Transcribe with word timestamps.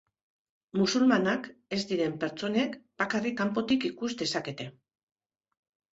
Musulmanak 0.79 1.49
ez 1.77 1.79
diren 1.93 2.17
pertsonek 2.25 2.75
bakarrik 3.03 3.39
kanpotik 3.43 3.89
ikus 3.93 4.11
dezakete. 4.23 4.71